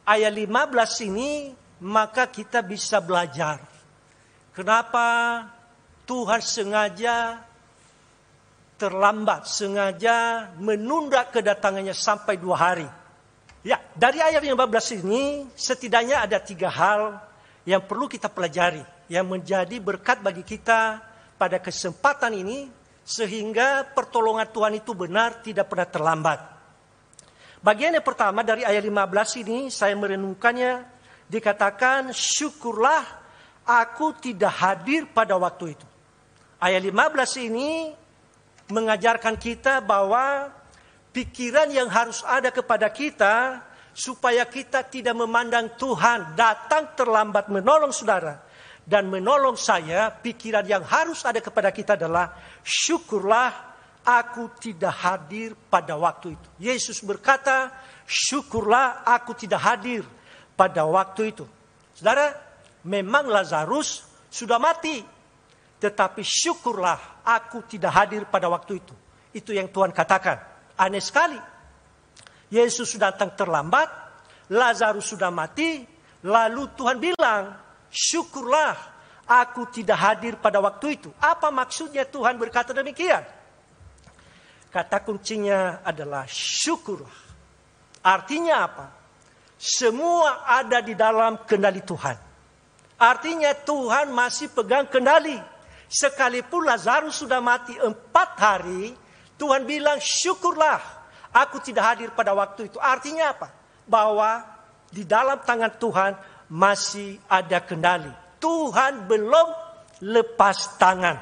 ayat 0.08 0.32
15 0.32 1.08
ini 1.12 1.52
maka 1.84 2.24
kita 2.24 2.64
bisa 2.64 3.04
belajar. 3.04 3.60
Kenapa 4.56 5.04
Tuhan 6.02 6.40
sengaja 6.42 7.38
terlambat, 8.82 9.46
sengaja 9.46 10.50
menunda 10.58 11.22
kedatangannya 11.30 11.94
sampai 11.94 12.34
dua 12.34 12.56
hari. 12.58 12.88
Ya, 13.62 13.78
dari 13.94 14.18
ayat 14.18 14.42
15 14.42 15.06
ini 15.06 15.46
setidaknya 15.54 16.26
ada 16.26 16.42
tiga 16.42 16.66
hal 16.66 17.22
yang 17.62 17.78
perlu 17.86 18.10
kita 18.10 18.26
pelajari, 18.26 18.82
yang 19.06 19.30
menjadi 19.30 19.78
berkat 19.78 20.18
bagi 20.18 20.42
kita 20.42 20.98
pada 21.38 21.62
kesempatan 21.62 22.34
ini, 22.34 22.66
sehingga 23.06 23.86
pertolongan 23.94 24.50
Tuhan 24.50 24.82
itu 24.82 24.98
benar 24.98 25.46
tidak 25.46 25.70
pernah 25.70 25.86
terlambat. 25.86 26.38
Bagian 27.62 27.94
yang 27.94 28.02
pertama 28.02 28.42
dari 28.42 28.66
ayat 28.66 28.82
15 28.82 29.46
ini 29.46 29.70
saya 29.70 29.94
merenungkannya 29.94 30.82
dikatakan 31.30 32.10
syukurlah 32.10 33.06
aku 33.62 34.18
tidak 34.18 34.50
hadir 34.58 35.06
pada 35.06 35.38
waktu 35.38 35.78
itu. 35.78 35.91
Ayat 36.62 36.86
15 36.86 37.50
ini 37.50 37.90
mengajarkan 38.70 39.34
kita 39.34 39.82
bahwa 39.82 40.46
pikiran 41.10 41.66
yang 41.74 41.90
harus 41.90 42.22
ada 42.22 42.54
kepada 42.54 42.86
kita 42.86 43.58
supaya 43.90 44.46
kita 44.46 44.86
tidak 44.86 45.18
memandang 45.18 45.74
Tuhan 45.74 46.38
datang 46.38 46.94
terlambat 46.94 47.50
menolong 47.50 47.90
saudara 47.90 48.38
dan 48.86 49.10
menolong 49.10 49.58
saya, 49.58 50.14
pikiran 50.14 50.62
yang 50.62 50.86
harus 50.86 51.26
ada 51.26 51.42
kepada 51.42 51.74
kita 51.74 51.98
adalah 51.98 52.30
syukurlah 52.62 53.50
aku 54.02 54.54
tidak 54.58 54.94
hadir 55.02 55.58
pada 55.70 55.94
waktu 55.98 56.34
itu. 56.34 56.48
Yesus 56.62 57.02
berkata, 57.02 57.70
syukurlah 58.06 59.06
aku 59.06 59.34
tidak 59.34 59.62
hadir 59.62 60.02
pada 60.54 60.86
waktu 60.86 61.34
itu. 61.34 61.46
Saudara, 61.94 62.34
memang 62.86 63.30
Lazarus 63.30 64.02
sudah 64.30 64.58
mati. 64.58 65.11
Tetapi 65.82 66.22
syukurlah 66.22 67.26
aku 67.26 67.66
tidak 67.66 67.90
hadir 67.90 68.22
pada 68.30 68.46
waktu 68.46 68.78
itu. 68.78 68.94
Itu 69.34 69.50
yang 69.50 69.66
Tuhan 69.66 69.90
katakan. 69.90 70.38
Aneh 70.78 71.02
sekali. 71.02 71.34
Yesus 72.54 72.86
sudah 72.94 73.10
datang 73.10 73.34
terlambat, 73.34 73.90
Lazarus 74.54 75.10
sudah 75.10 75.32
mati, 75.34 75.82
lalu 76.22 76.70
Tuhan 76.78 77.02
bilang, 77.02 77.56
syukurlah 77.90 78.76
aku 79.26 79.66
tidak 79.74 79.98
hadir 79.98 80.38
pada 80.38 80.62
waktu 80.62 81.00
itu. 81.00 81.10
Apa 81.18 81.50
maksudnya 81.50 82.06
Tuhan 82.06 82.38
berkata 82.38 82.70
demikian? 82.70 83.24
Kata 84.70 85.02
kuncinya 85.02 85.82
adalah 85.82 86.28
syukurlah. 86.30 87.18
Artinya 88.06 88.54
apa? 88.70 88.86
Semua 89.58 90.46
ada 90.46 90.78
di 90.78 90.94
dalam 90.94 91.42
kendali 91.42 91.82
Tuhan. 91.82 92.16
Artinya 93.02 93.50
Tuhan 93.56 94.14
masih 94.14 94.52
pegang 94.54 94.86
kendali. 94.86 95.51
Sekalipun 95.92 96.64
Lazarus 96.64 97.20
sudah 97.20 97.44
mati 97.44 97.76
empat 97.76 98.40
hari, 98.40 98.96
Tuhan 99.36 99.68
bilang 99.68 100.00
syukurlah 100.00 101.02
Aku 101.32 101.64
tidak 101.64 101.96
hadir 101.96 102.08
pada 102.12 102.36
waktu 102.36 102.68
itu. 102.68 102.76
Artinya 102.76 103.32
apa? 103.32 103.48
Bahwa 103.88 104.44
di 104.92 105.08
dalam 105.08 105.40
tangan 105.40 105.72
Tuhan 105.80 106.12
masih 106.52 107.16
ada 107.24 107.56
kendali. 107.64 108.12
Tuhan 108.36 109.08
belum 109.08 109.48
lepas 110.04 110.76
tangan. 110.76 111.16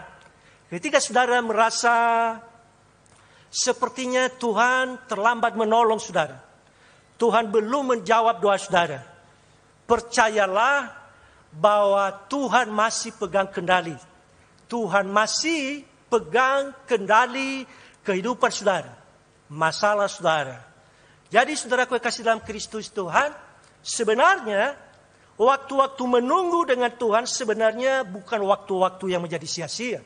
Ketika 0.67 0.99
saudara 0.99 1.39
merasa 1.39 1.95
sepertinya 3.55 4.27
Tuhan 4.35 5.07
terlambat 5.07 5.55
menolong 5.55 6.03
saudara. 6.03 6.43
Tuhan 7.15 7.47
belum 7.55 7.95
menjawab 7.95 8.43
doa 8.43 8.59
saudara. 8.59 9.07
Percayalah 9.87 10.91
bahwa 11.55 12.11
Tuhan 12.27 12.67
masih 12.75 13.15
pegang 13.15 13.47
kendali. 13.47 13.95
Tuhan 14.71 15.11
masih 15.11 15.83
pegang 16.07 16.71
kendali 16.87 17.67
kehidupan 18.07 18.55
saudara 18.55 19.01
masalah 19.51 20.07
saudara. 20.07 20.63
Jadi 21.29 21.59
saudara 21.59 21.85
kue 21.85 21.99
kasih 21.99 22.23
dalam 22.23 22.43
Kristus 22.43 22.91
Tuhan, 22.95 23.35
sebenarnya 23.83 24.79
waktu-waktu 25.35 26.03
menunggu 26.07 26.71
dengan 26.71 26.91
Tuhan 26.95 27.27
sebenarnya 27.27 28.07
bukan 28.07 28.47
waktu-waktu 28.47 29.05
yang 29.11 29.27
menjadi 29.27 29.47
sia-sia. 29.47 30.01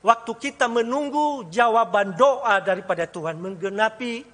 Waktu 0.00 0.32
kita 0.36 0.64
menunggu 0.64 1.52
jawaban 1.52 2.16
doa 2.16 2.56
daripada 2.64 3.04
Tuhan 3.04 3.36
menggenapi 3.36 4.24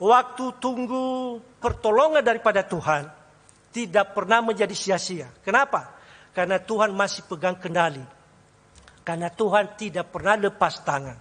waktu 0.00 0.44
tunggu 0.56 1.36
pertolongan 1.60 2.24
daripada 2.24 2.64
Tuhan 2.64 3.12
tidak 3.68 4.16
pernah 4.16 4.40
menjadi 4.40 4.72
sia-sia. 4.72 5.28
Kenapa? 5.44 5.92
Karena 6.32 6.56
Tuhan 6.56 6.96
masih 6.96 7.28
pegang 7.28 7.60
kendali. 7.60 8.00
Karena 9.04 9.28
Tuhan 9.28 9.76
tidak 9.76 10.10
pernah 10.10 10.40
lepas 10.40 10.80
tangan. 10.80 11.18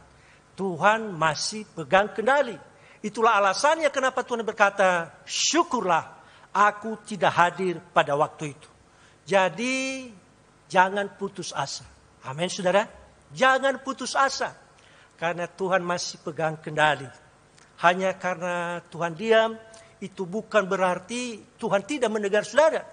Tuhan 0.56 1.12
masih 1.12 1.68
pegang 1.68 2.16
kendali. 2.16 2.56
Itulah 3.04 3.36
alasannya 3.36 3.92
kenapa 3.92 4.24
Tuhan 4.24 4.48
berkata, 4.48 5.20
syukurlah 5.28 6.16
aku 6.56 7.04
tidak 7.04 7.36
hadir 7.36 7.84
pada 7.92 8.16
waktu 8.16 8.56
itu. 8.56 8.70
Jadi 9.28 10.08
jangan 10.72 11.12
putus 11.20 11.52
asa. 11.52 11.84
Amin 12.24 12.48
saudara. 12.48 12.88
Jangan 13.36 13.84
putus 13.84 14.16
asa. 14.16 14.56
Karena 15.20 15.52
Tuhan 15.52 15.84
masih 15.84 16.24
pegang 16.24 16.56
kendali. 16.56 17.08
Hanya 17.84 18.16
karena 18.16 18.80
Tuhan 18.88 19.12
diam, 19.12 19.60
itu 20.00 20.24
bukan 20.24 20.64
berarti 20.64 21.44
Tuhan 21.60 21.84
tidak 21.84 22.08
mendengar 22.12 22.48
saudara. 22.48 22.88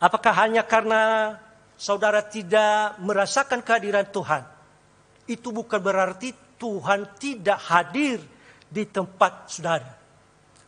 Apakah 0.00 0.32
hanya 0.44 0.64
karena 0.64 1.36
saudara 1.80 2.20
tidak 2.20 3.00
merasakan 3.00 3.64
kehadiran 3.64 4.04
Tuhan? 4.12 4.44
Itu 5.24 5.48
bukan 5.48 5.80
berarti 5.80 6.36
Tuhan 6.60 7.08
tidak 7.16 7.56
hadir 7.56 8.20
di 8.68 8.84
tempat 8.84 9.48
saudara. 9.48 9.88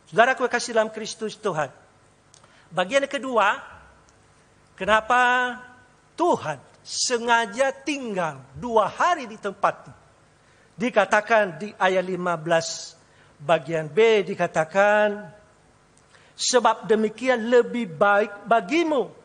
Saudara 0.09 0.33
aku 0.33 0.49
kasih 0.49 0.73
dalam 0.73 0.89
Kristus 0.89 1.37
Tuhan. 1.37 1.69
Bagian 2.73 3.05
kedua, 3.05 3.61
kenapa 4.73 5.53
Tuhan 6.17 6.57
sengaja 6.81 7.69
tinggal 7.69 8.41
dua 8.57 8.89
hari 8.89 9.29
di 9.29 9.37
tempat 9.37 9.85
itu. 9.85 9.93
Dikatakan 10.73 11.61
di 11.61 11.69
ayat 11.77 12.01
15 12.01 12.97
bagian 13.45 13.85
B 13.85 14.25
dikatakan 14.25 15.29
sebab 16.33 16.89
demikian 16.89 17.45
lebih 17.45 17.93
baik 17.93 18.49
bagimu 18.49 19.22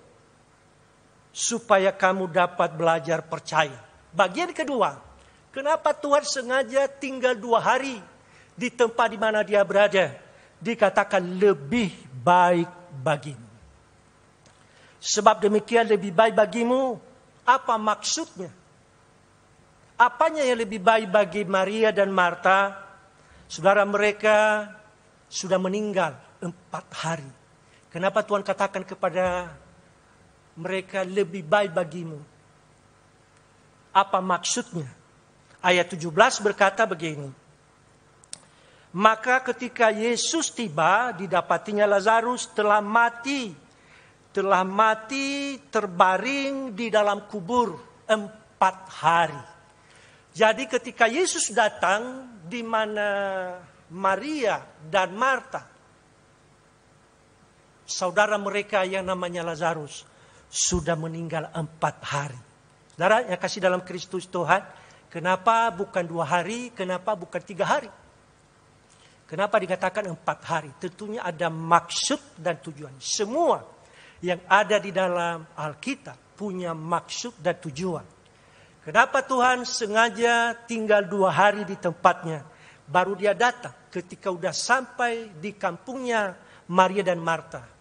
supaya 1.32 1.92
kamu 1.94 2.30
dapat 2.30 2.74
belajar 2.74 3.22
percaya. 3.24 3.76
Bagian 4.10 4.50
kedua, 4.50 4.98
kenapa 5.54 5.94
Tuhan 5.94 6.24
sengaja 6.24 6.88
tinggal 6.88 7.36
dua 7.36 7.60
hari 7.62 8.00
di 8.58 8.68
tempat 8.72 9.06
di 9.12 9.18
mana 9.20 9.46
dia 9.46 9.62
berada 9.62 10.16
dikatakan 10.58 11.22
lebih 11.38 11.94
baik 12.18 12.68
bagimu. 12.98 13.46
Sebab 14.98 15.38
demikian 15.38 15.86
lebih 15.86 16.10
baik 16.10 16.34
bagimu, 16.34 16.98
apa 17.46 17.78
maksudnya? 17.78 18.50
Apanya 19.98 20.42
yang 20.42 20.58
lebih 20.58 20.82
baik 20.82 21.10
bagi 21.10 21.42
Maria 21.46 21.94
dan 21.94 22.10
Marta? 22.10 22.86
Saudara 23.46 23.86
mereka 23.86 24.66
sudah 25.30 25.58
meninggal 25.58 26.18
empat 26.42 26.86
hari. 26.98 27.30
Kenapa 27.88 28.22
Tuhan 28.22 28.42
katakan 28.42 28.84
kepada 28.84 29.54
mereka 30.58 31.06
lebih 31.06 31.46
baik 31.46 31.70
bagimu? 31.70 32.18
Apa 33.94 34.18
maksudnya? 34.18 34.90
Ayat 35.62 35.86
17 35.94 36.10
berkata 36.42 36.82
begini. 36.82 37.30
Maka 38.94 39.38
ketika 39.52 39.94
Yesus 39.94 40.50
tiba, 40.50 41.14
didapatinya 41.14 41.86
Lazarus 41.86 42.50
telah 42.50 42.82
mati. 42.82 43.54
Telah 44.34 44.62
mati 44.66 45.58
terbaring 45.70 46.74
di 46.74 46.90
dalam 46.90 47.26
kubur 47.26 47.74
empat 48.06 48.76
hari. 48.98 49.42
Jadi 50.32 50.70
ketika 50.70 51.10
Yesus 51.10 51.50
datang 51.50 52.30
di 52.46 52.62
mana 52.62 53.08
Maria 53.90 54.62
dan 54.86 55.16
Marta, 55.18 55.66
saudara 57.88 58.38
mereka 58.38 58.84
yang 58.86 59.02
namanya 59.02 59.42
Lazarus, 59.42 60.07
sudah 60.48 60.96
meninggal 60.96 61.52
empat 61.52 61.96
hari. 62.04 62.40
Saudara 62.96 63.22
yang 63.28 63.38
kasih 63.38 63.62
dalam 63.62 63.84
Kristus 63.84 64.26
Tuhan, 64.26 64.64
kenapa 65.12 65.70
bukan 65.70 66.02
dua 66.02 66.26
hari, 66.26 66.74
kenapa 66.74 67.14
bukan 67.14 67.38
tiga 67.44 67.68
hari? 67.68 67.88
Kenapa 69.28 69.60
dikatakan 69.60 70.08
empat 70.08 70.38
hari? 70.48 70.70
Tentunya 70.80 71.20
ada 71.20 71.52
maksud 71.52 72.40
dan 72.40 72.56
tujuan. 72.64 72.96
Semua 72.96 73.60
yang 74.24 74.40
ada 74.48 74.80
di 74.80 74.88
dalam 74.88 75.44
Alkitab 75.52 76.34
punya 76.34 76.72
maksud 76.72 77.36
dan 77.38 77.60
tujuan. 77.60 78.06
Kenapa 78.88 79.20
Tuhan 79.20 79.68
sengaja 79.68 80.56
tinggal 80.64 81.04
dua 81.04 81.28
hari 81.28 81.68
di 81.68 81.76
tempatnya? 81.76 82.40
Baru 82.88 83.12
dia 83.12 83.36
datang 83.36 83.76
ketika 83.92 84.32
sudah 84.32 84.56
sampai 84.56 85.28
di 85.36 85.52
kampungnya 85.52 86.32
Maria 86.72 87.04
dan 87.04 87.20
Marta. 87.20 87.77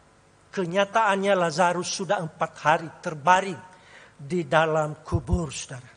Kenyataannya 0.51 1.33
Lazarus 1.37 1.89
sudah 1.91 2.23
empat 2.23 2.51
hari 2.63 2.89
terbaring 3.03 3.59
di 4.17 4.47
dalam 4.47 5.05
kubur 5.05 5.53
saudara. 5.53 5.91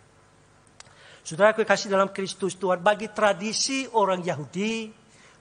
Saudara 1.24 1.54
kasih 1.54 1.88
dalam 1.88 2.10
Kristus 2.10 2.58
Tuhan 2.58 2.82
bagi 2.82 3.08
tradisi 3.08 3.86
orang 3.94 4.20
Yahudi 4.20 4.90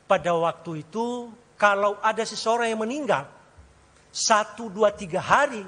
pada 0.06 0.38
waktu 0.38 0.86
itu 0.86 1.34
kalau 1.58 1.98
ada 2.00 2.22
seseorang 2.24 2.72
yang 2.72 2.82
meninggal 2.86 3.26
satu 4.14 4.70
dua 4.70 4.94
tiga 4.94 5.22
hari 5.22 5.66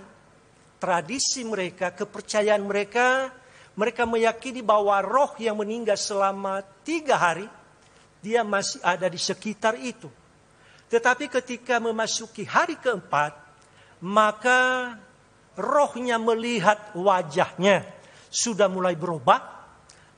tradisi 0.81 1.45
mereka 1.45 1.93
kepercayaan 1.93 2.61
mereka 2.61 3.29
mereka 3.77 4.05
meyakini 4.05 4.65
bahwa 4.65 4.97
roh 5.01 5.33
yang 5.37 5.57
meninggal 5.57 5.97
selama 5.97 6.61
tiga 6.85 7.17
hari 7.17 7.45
dia 8.21 8.45
masih 8.45 8.81
ada 8.81 9.09
di 9.09 9.17
sekitar 9.17 9.77
itu 9.81 10.09
tetapi 10.91 11.31
ketika 11.31 11.79
memasuki 11.79 12.43
hari 12.43 12.75
keempat 12.75 13.31
maka 14.03 14.93
rohnya 15.55 16.19
melihat 16.19 16.91
wajahnya 16.91 17.87
sudah 18.27 18.67
mulai 18.67 18.99
berubah 18.99 19.39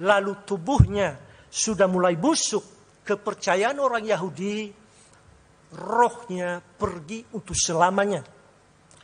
lalu 0.01 0.33
tubuhnya 0.43 1.21
sudah 1.53 1.85
mulai 1.85 2.17
busuk 2.17 2.65
kepercayaan 3.05 3.77
orang 3.77 4.07
Yahudi 4.07 4.73
rohnya 5.73 6.61
pergi 6.61 7.25
untuk 7.33 7.57
selamanya. 7.57 8.21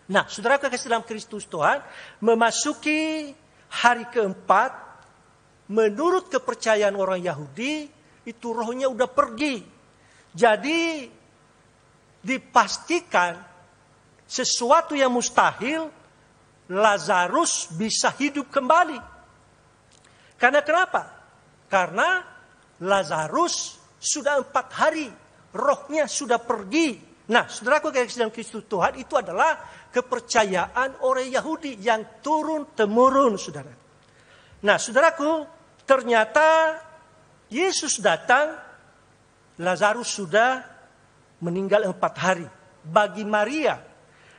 Nah, 0.09 0.25
saudara 0.25 0.57
kasih 0.57 0.89
dalam 0.89 1.05
Kristus 1.05 1.45
Tuhan, 1.45 1.81
memasuki 2.25 3.29
hari 3.69 4.09
keempat, 4.09 4.73
menurut 5.69 6.33
kepercayaan 6.33 6.97
orang 6.97 7.21
Yahudi 7.21 7.85
itu 8.25 8.47
rohnya 8.49 8.89
udah 8.89 9.05
pergi. 9.05 9.61
Jadi 10.33 11.05
dipastikan 12.19 13.39
sesuatu 14.29 14.93
yang 14.93 15.09
mustahil 15.09 15.89
Lazarus 16.69 17.73
bisa 17.73 18.13
hidup 18.13 18.53
kembali. 18.53 18.99
Karena 20.37 20.61
kenapa? 20.61 21.01
Karena 21.65 22.21
Lazarus 22.85 23.81
sudah 23.97 24.39
empat 24.39 24.67
hari, 24.77 25.09
rohnya 25.51 26.05
sudah 26.05 26.39
pergi. 26.39 27.09
Nah, 27.29 27.49
saudaraku 27.49 27.91
dalam 27.91 28.31
Kristus 28.31 28.65
Tuhan 28.69 28.97
itu 29.01 29.17
adalah 29.17 29.59
kepercayaan 29.89 31.01
orang 31.03 31.29
Yahudi 31.29 31.81
yang 31.81 32.21
turun 32.21 32.73
temurun, 32.77 33.35
saudara. 33.35 33.73
Nah, 34.63 34.77
saudaraku, 34.77 35.45
ternyata 35.83 36.77
Yesus 37.49 37.97
datang, 37.99 38.53
Lazarus 39.59 40.09
sudah 40.09 40.78
meninggal 41.43 41.87
empat 41.89 42.13
hari. 42.19 42.47
Bagi 42.79 43.27
Maria 43.27 43.79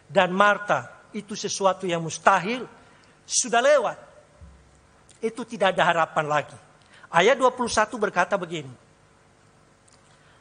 dan 0.08 0.32
Marta, 0.32 1.08
itu 1.12 1.36
sesuatu 1.36 1.84
yang 1.84 2.00
mustahil, 2.00 2.64
sudah 3.26 3.60
lewat. 3.60 3.98
Itu 5.20 5.44
tidak 5.44 5.76
ada 5.76 5.84
harapan 5.84 6.26
lagi. 6.26 6.58
Ayat 7.12 7.36
21 7.36 7.66
berkata 8.00 8.38
begini. 8.40 8.72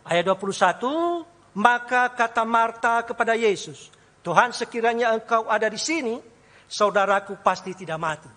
Ayat 0.08 0.26
21, 0.26 1.28
maka 1.60 2.08
kata 2.16 2.48
Marta 2.48 3.04
kepada 3.04 3.36
Yesus, 3.36 3.92
Tuhan 4.24 4.56
sekiranya 4.56 5.12
engkau 5.14 5.50
ada 5.50 5.68
di 5.68 5.78
sini, 5.78 6.18
saudaraku 6.70 7.42
pasti 7.44 7.76
tidak 7.76 8.00
mati. 8.00 8.32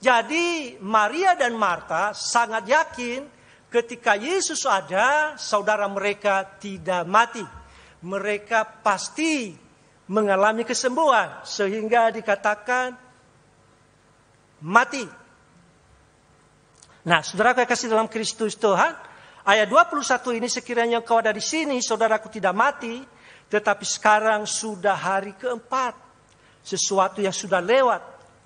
Jadi 0.00 0.76
Maria 0.80 1.36
dan 1.36 1.52
Marta 1.60 2.16
sangat 2.16 2.64
yakin 2.64 3.28
ketika 3.68 4.16
Yesus 4.16 4.64
ada, 4.64 5.36
saudara 5.36 5.84
mereka 5.88 6.44
tidak 6.56 7.04
mati. 7.04 7.59
Mereka 8.00 8.80
pasti 8.80 9.52
mengalami 10.10 10.66
kesembuhan 10.66 11.46
sehingga 11.46 12.10
dikatakan 12.10 12.96
mati. 14.64 15.06
Nah, 17.06 17.24
saudara 17.24 17.54
kasih 17.64 17.88
dalam 17.88 18.10
Kristus 18.10 18.58
Tuhan, 18.58 18.92
ayat 19.46 19.68
21 19.70 20.36
ini 20.36 20.48
sekiranya 20.50 21.00
kau 21.00 21.22
ada 21.22 21.32
di 21.32 21.40
sini, 21.40 21.80
saudaraku 21.80 22.28
tidak 22.28 22.52
mati, 22.52 23.00
tetapi 23.48 23.84
sekarang 23.86 24.44
sudah 24.44 24.96
hari 24.98 25.32
keempat. 25.38 25.96
Sesuatu 26.60 27.24
yang 27.24 27.32
sudah 27.32 27.64
lewat, 27.64 28.02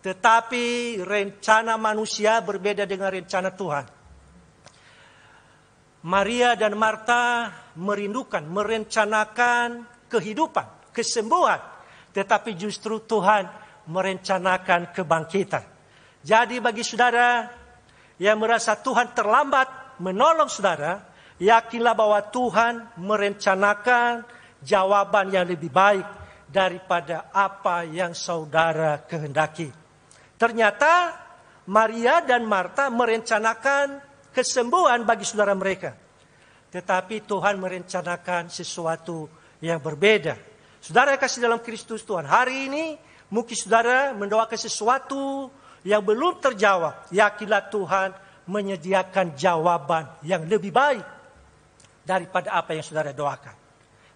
tetapi 0.07 0.97
rencana 1.03 1.75
manusia 1.75 2.38
berbeda 2.38 2.87
dengan 2.87 3.11
rencana 3.11 3.51
Tuhan. 3.51 3.85
Maria 6.05 6.55
dan 6.55 6.79
Marta 6.79 7.51
merindukan, 7.75 8.43
merencanakan 8.47 9.87
kehidupan, 10.11 10.95
kesembuhan. 10.95 11.59
Tetapi 12.15 12.55
justru 12.55 13.03
Tuhan 13.03 13.51
merencanakan 13.91 14.95
kebangkitan. 14.95 15.65
Jadi 16.25 16.57
bagi 16.63 16.87
saudara 16.87 17.51
yang 18.17 18.39
merasa 18.41 18.79
Tuhan 18.79 19.13
terlambat 19.13 19.99
menolong 20.01 20.49
saudara, 20.49 21.03
yakinlah 21.43 21.93
bahwa 21.93 22.23
Tuhan 22.31 22.97
merencanakan 22.97 24.25
jawaban 24.63 25.35
yang 25.35 25.45
lebih 25.45 25.69
baik 25.69 26.07
daripada 26.49 27.29
apa 27.35 27.83
yang 27.85 28.15
saudara 28.15 29.03
kehendaki. 29.05 29.69
Ternyata 30.39 31.25
Maria 31.67 32.23
dan 32.23 32.47
Marta 32.47 32.89
merencanakan 32.89 33.99
kesembuhan 34.31 35.03
bagi 35.03 35.27
saudara 35.27 35.53
mereka. 35.53 36.04
Tetapi 36.75 37.23
Tuhan 37.23 37.55
merencanakan 37.63 38.51
sesuatu 38.51 39.31
yang 39.63 39.79
berbeda. 39.79 40.35
Saudara 40.83 41.15
kasih 41.15 41.47
dalam 41.47 41.63
Kristus 41.63 42.03
Tuhan, 42.03 42.27
hari 42.27 42.67
ini 42.67 42.99
mungkin 43.31 43.55
saudara 43.55 44.11
mendoakan 44.11 44.59
sesuatu 44.59 45.55
yang 45.87 46.03
belum 46.03 46.43
terjawab, 46.43 47.15
yakinlah 47.15 47.71
Tuhan 47.71 48.11
menyediakan 48.51 49.39
jawaban 49.39 50.19
yang 50.27 50.43
lebih 50.51 50.75
baik 50.75 51.07
daripada 52.03 52.59
apa 52.59 52.75
yang 52.77 52.85
saudara 52.85 53.15
doakan. 53.15 53.55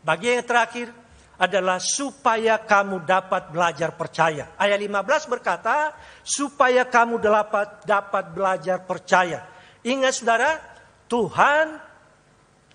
Bagi 0.03 0.35
yang 0.35 0.45
terakhir 0.45 0.91
adalah 1.39 1.79
supaya 1.79 2.59
kamu 2.59 3.07
dapat 3.07 3.55
belajar 3.55 3.95
percaya. 3.95 4.59
Ayat 4.59 4.83
15 4.83 5.31
berkata, 5.31 5.95
supaya 6.27 6.83
kamu 6.83 7.23
dapat 7.23 7.87
dapat 7.87 8.25
belajar 8.35 8.83
percaya. 8.83 9.47
Ingat 9.87 10.13
saudara, 10.19 10.51
Tuhan 11.07 11.88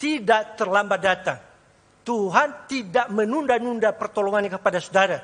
tidak 0.03 0.59
terlambat 0.59 0.99
datang. 0.99 1.39
Tuhan 2.03 2.67
tidak 2.67 3.07
menunda-nunda 3.15 3.95
pertolongannya 3.95 4.51
kepada 4.51 4.83
saudara. 4.83 5.23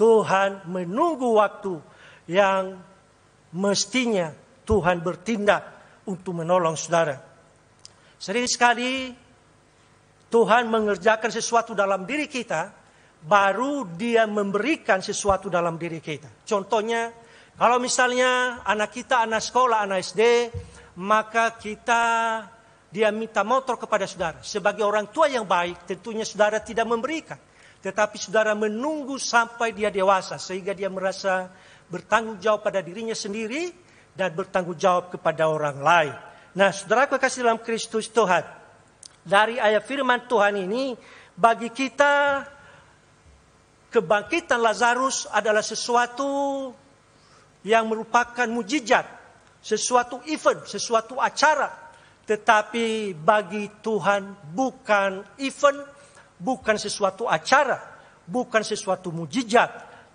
Tuhan 0.00 0.64
menunggu 0.64 1.36
waktu 1.36 1.76
yang 2.24 2.80
mestinya 3.52 4.32
Tuhan 4.64 5.04
bertindak 5.04 5.60
untuk 6.08 6.40
menolong 6.40 6.72
saudara. 6.80 7.20
Sering 8.16 8.48
sekali 8.48 9.12
Tuhan 10.32 10.72
mengerjakan 10.72 11.28
sesuatu 11.28 11.76
dalam 11.76 12.08
diri 12.08 12.24
kita, 12.24 12.72
baru 13.20 13.84
dia 13.92 14.24
memberikan 14.24 15.04
sesuatu 15.04 15.52
dalam 15.52 15.76
diri 15.76 16.00
kita. 16.00 16.48
Contohnya, 16.48 17.12
kalau 17.60 17.76
misalnya 17.76 18.64
anak 18.64 18.96
kita 18.96 19.28
anak 19.28 19.44
sekolah, 19.44 19.84
anak 19.84 20.00
SD, 20.00 20.48
maka 20.96 21.60
kita 21.60 22.04
dia 22.90 23.08
minta 23.14 23.46
motor 23.46 23.78
kepada 23.78 24.04
saudara. 24.04 24.42
Sebagai 24.42 24.82
orang 24.82 25.08
tua 25.14 25.30
yang 25.30 25.46
baik, 25.46 25.86
tentunya 25.86 26.26
saudara 26.26 26.58
tidak 26.58 26.90
memberikan. 26.90 27.38
Tetapi 27.80 28.18
saudara 28.18 28.52
menunggu 28.52 29.16
sampai 29.16 29.72
dia 29.72 29.88
dewasa, 29.88 30.36
sehingga 30.36 30.74
dia 30.74 30.90
merasa 30.90 31.48
bertanggung 31.88 32.36
jawab 32.42 32.66
pada 32.66 32.82
dirinya 32.84 33.16
sendiri 33.16 33.72
dan 34.12 34.34
bertanggung 34.34 34.76
jawab 34.76 35.14
kepada 35.14 35.48
orang 35.48 35.78
lain. 35.80 36.14
Nah, 36.52 36.74
saudara 36.74 37.06
kasih 37.06 37.46
dalam 37.46 37.62
Kristus 37.62 38.10
Tuhan. 38.10 38.42
Dari 39.20 39.56
ayat 39.60 39.86
firman 39.86 40.26
Tuhan 40.26 40.58
ini, 40.58 40.98
bagi 41.38 41.70
kita 41.70 42.42
kebangkitan 43.90 44.58
Lazarus 44.58 45.30
adalah 45.30 45.62
sesuatu 45.62 46.28
yang 47.62 47.88
merupakan 47.90 48.48
mujizat, 48.48 49.04
sesuatu 49.60 50.24
event, 50.26 50.64
sesuatu 50.64 51.20
acara. 51.20 51.89
Tetapi 52.26 53.16
bagi 53.16 53.68
Tuhan 53.82 54.52
bukan 54.54 55.40
event, 55.42 55.80
bukan 56.38 56.76
sesuatu 56.78 57.26
acara, 57.26 57.78
bukan 58.24 58.62
sesuatu 58.62 59.10
mujizat, 59.10 59.70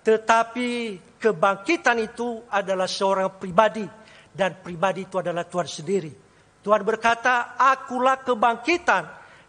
tetapi 0.05 1.01
kebangkitan 1.17 1.97
itu 1.99 2.45
adalah 2.47 2.85
seorang 2.85 3.41
pribadi 3.41 3.83
dan 4.29 4.61
pribadi 4.61 5.09
itu 5.09 5.17
adalah 5.17 5.43
Tuhan 5.49 5.65
sendiri. 5.67 6.13
Tuhan 6.61 6.81
berkata, 6.81 7.57
akulah 7.57 8.21
kebangkitan 8.25 9.03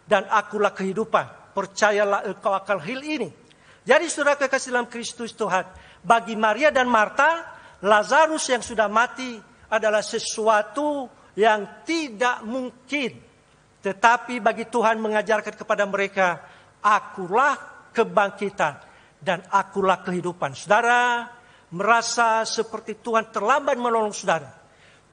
dan 0.05 0.25
akulah 0.29 0.73
kehidupan. 0.73 1.53
Percayalah 1.53 2.29
engkau 2.29 2.53
akan 2.53 2.77
hal 2.77 3.01
ini. 3.01 3.29
Jadi 3.81 4.05
saudara 4.05 4.37
kekasih 4.37 4.69
dalam 4.69 4.85
Kristus 4.85 5.33
Tuhan, 5.33 5.65
bagi 6.05 6.37
Maria 6.37 6.69
dan 6.69 6.85
Marta, 6.85 7.57
Lazarus 7.81 8.45
yang 8.49 8.61
sudah 8.61 8.85
mati 8.85 9.37
adalah 9.69 10.01
sesuatu 10.05 11.09
yang 11.37 11.85
tidak 11.85 12.41
mungkin. 12.41 13.13
Tetapi 13.77 14.41
bagi 14.41 14.65
Tuhan 14.65 14.97
mengajarkan 14.97 15.53
kepada 15.53 15.85
mereka, 15.85 16.41
akulah 16.81 17.55
kebangkitan 17.93 18.81
dan 19.21 19.45
akulah 19.53 20.01
kehidupan. 20.01 20.57
Saudara 20.57 21.29
merasa 21.69 22.41
seperti 22.41 22.97
Tuhan 22.97 23.29
terlambat 23.29 23.77
menolong 23.77 24.11
saudara. 24.11 24.49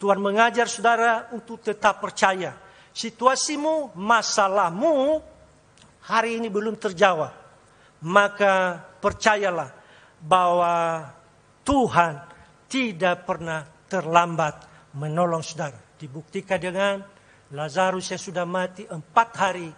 Tuhan 0.00 0.18
mengajar 0.18 0.66
saudara 0.66 1.28
untuk 1.37 1.60
tetap 1.60 2.00
percaya. 2.00 2.56
Situasimu, 2.90 3.94
masalahmu 3.94 5.20
hari 6.08 6.40
ini 6.40 6.48
belum 6.48 6.80
terjawab. 6.80 7.32
Maka 8.04 8.80
percayalah 9.00 9.70
bahwa 10.20 11.04
Tuhan 11.64 12.20
tidak 12.68 13.24
pernah 13.28 13.64
terlambat 13.88 14.66
menolong 14.96 15.40
saudara. 15.40 15.84
Dibuktikan 15.96 16.59
dengan 16.59 17.02
Lazarus 17.54 18.11
yang 18.11 18.22
sudah 18.22 18.46
mati 18.48 18.85
empat 18.85 19.28
hari 19.38 19.70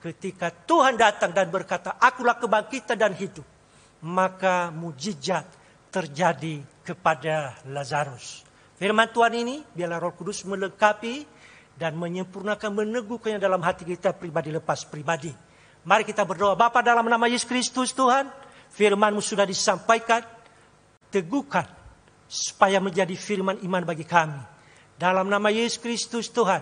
ketika 0.00 0.50
Tuhan 0.50 0.96
datang 0.98 1.30
dan 1.30 1.52
berkata, 1.52 1.96
akulah 2.00 2.36
kebangkitan 2.40 2.96
dan 2.96 3.14
hidup 3.14 3.44
maka 4.00 4.72
mujizat 4.72 5.44
terjadi 5.92 6.64
kepada 6.80 7.60
Lazarus. 7.68 8.44
Firman 8.80 9.12
Tuhan 9.12 9.36
ini 9.36 9.60
biarlah 9.76 10.00
Roh 10.00 10.16
Kudus 10.16 10.48
melengkapi 10.48 11.28
dan 11.76 11.96
menyempurnakan 12.00 12.80
meneguhkannya 12.80 13.36
dalam 13.36 13.60
hati 13.60 13.84
kita 13.84 14.16
pribadi 14.16 14.48
lepas 14.48 14.88
pribadi. 14.88 15.32
Mari 15.84 16.04
kita 16.04 16.24
berdoa. 16.24 16.56
Bapa 16.56 16.80
dalam 16.84 17.04
nama 17.08 17.28
Yesus 17.28 17.48
Kristus 17.48 17.92
Tuhan, 17.92 18.28
firman-Mu 18.72 19.20
sudah 19.20 19.44
disampaikan, 19.44 20.24
teguhkan 21.12 21.68
supaya 22.28 22.80
menjadi 22.80 23.12
firman 23.16 23.60
iman 23.64 23.84
bagi 23.84 24.04
kami. 24.04 24.40
Dalam 25.00 25.32
nama 25.32 25.48
Yesus 25.48 25.80
Kristus 25.80 26.28
Tuhan, 26.28 26.60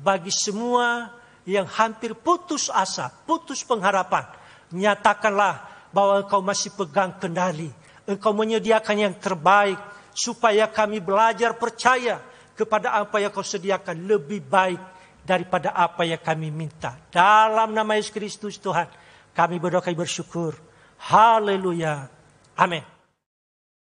bagi 0.00 0.32
semua 0.32 1.12
yang 1.44 1.68
hampir 1.68 2.16
putus 2.16 2.72
asa, 2.72 3.12
putus 3.28 3.60
pengharapan, 3.60 4.24
nyatakanlah 4.72 5.68
bahwa 5.92 6.24
engkau 6.24 6.40
masih 6.40 6.72
pegang 6.72 7.12
kendali. 7.20 7.68
Engkau 8.08 8.32
menyediakan 8.32 8.96
yang 8.96 9.14
terbaik 9.20 9.76
supaya 10.16 10.64
kami 10.64 11.04
belajar 11.04 11.60
percaya 11.60 12.24
kepada 12.56 12.96
apa 12.96 13.20
yang 13.20 13.28
kau 13.28 13.44
sediakan 13.44 14.08
lebih 14.08 14.40
baik 14.40 14.80
daripada 15.20 15.76
apa 15.76 16.08
yang 16.08 16.24
kami 16.24 16.48
minta. 16.48 16.96
Dalam 17.12 17.76
nama 17.76 18.00
Yesus 18.00 18.16
Kristus 18.16 18.56
Tuhan, 18.56 18.88
kami 19.36 19.60
berdoa 19.60 19.84
bersyukur. 19.92 20.56
Haleluya. 21.04 22.08
Amin. 22.56 22.93